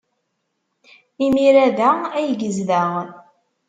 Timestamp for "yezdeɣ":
2.39-2.91